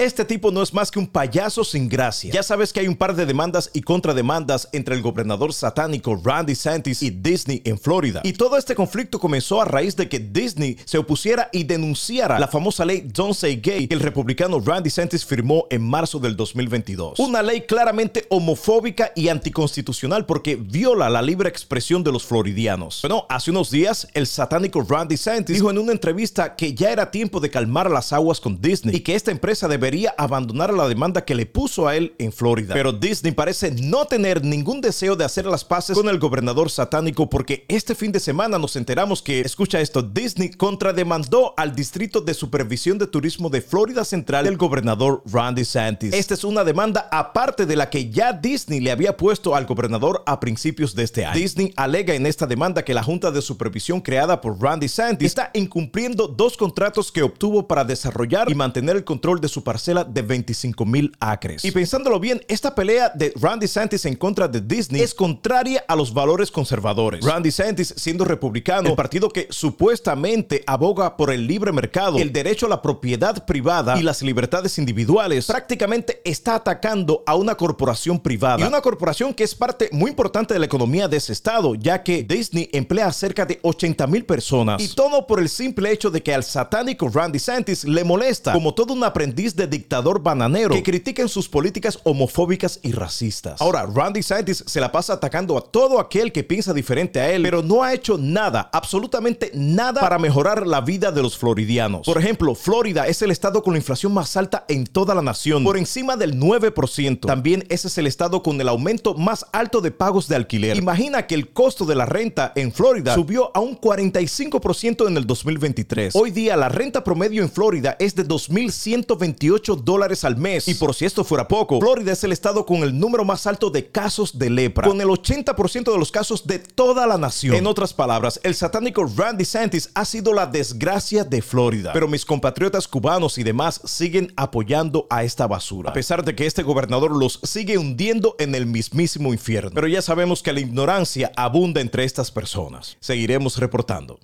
[0.00, 2.32] Este tipo no es más que un payaso sin gracia.
[2.32, 6.54] Ya sabes que hay un par de demandas y contrademandas entre el gobernador satánico Randy
[6.54, 8.20] Santis y Disney en Florida.
[8.22, 12.46] Y todo este conflicto comenzó a raíz de que Disney se opusiera y denunciara la
[12.46, 17.18] famosa ley Don't Say Gay que el republicano Randy Santis firmó en marzo del 2022.
[17.18, 23.00] Una ley claramente homofóbica y anticonstitucional porque viola la libre expresión de los floridianos.
[23.02, 27.10] Bueno, hace unos días el satánico Randy Santis dijo en una entrevista que ya era
[27.10, 30.86] tiempo de calmar las aguas con Disney y que esta empresa debe debería abandonar la
[30.86, 32.74] demanda que le puso a él en Florida.
[32.74, 37.30] Pero Disney parece no tener ningún deseo de hacer las paces con el gobernador satánico
[37.30, 42.34] porque este fin de semana nos enteramos que, escucha esto, Disney contrademandó al Distrito de
[42.34, 46.12] Supervisión de Turismo de Florida Central el gobernador Randy Santis.
[46.12, 50.22] Esta es una demanda aparte de la que ya Disney le había puesto al gobernador
[50.26, 51.40] a principios de este año.
[51.40, 55.50] Disney alega en esta demanda que la Junta de Supervisión creada por Randy Santis está
[55.54, 60.22] incumpliendo dos contratos que obtuvo para desarrollar y mantener el control de su parcela de
[60.22, 61.64] 25 mil acres.
[61.64, 65.96] Y pensándolo bien, esta pelea de Randy Santis en contra de Disney es contraria a
[65.96, 67.24] los valores conservadores.
[67.24, 72.66] Randy Santis, siendo republicano, el partido que supuestamente aboga por el libre mercado, el derecho
[72.66, 78.64] a la propiedad privada y las libertades individuales, prácticamente está atacando a una corporación privada.
[78.64, 82.02] Y una corporación que es parte muy importante de la economía de ese estado, ya
[82.02, 84.82] que Disney emplea a cerca de 80 mil personas.
[84.82, 88.74] Y todo por el simple hecho de que al satánico Randy Santis le molesta como
[88.74, 93.60] todo un aprendiz de dictador bananero que critiquen sus políticas homofóbicas y racistas.
[93.60, 97.42] Ahora, Randy Santis se la pasa atacando a todo aquel que piensa diferente a él,
[97.42, 102.06] pero no ha hecho nada, absolutamente nada para mejorar la vida de los floridianos.
[102.06, 105.64] Por ejemplo, Florida es el estado con la inflación más alta en toda la nación,
[105.64, 107.20] por encima del 9%.
[107.20, 110.76] También ese es el estado con el aumento más alto de pagos de alquiler.
[110.76, 115.26] Imagina que el costo de la renta en Florida subió a un 45% en el
[115.26, 116.14] 2023.
[116.16, 120.68] Hoy día la renta promedio en Florida es de 2.128 dólares al mes.
[120.68, 123.70] Y por si esto fuera poco, Florida es el estado con el número más alto
[123.70, 127.54] de casos de lepra, con el 80% de los casos de toda la nación.
[127.56, 131.92] En otras palabras, el satánico Randy Santis ha sido la desgracia de Florida.
[131.92, 136.46] Pero mis compatriotas cubanos y demás siguen apoyando a esta basura, a pesar de que
[136.46, 139.72] este gobernador los sigue hundiendo en el mismísimo infierno.
[139.74, 142.96] Pero ya sabemos que la ignorancia abunda entre estas personas.
[143.00, 144.18] Seguiremos reportando.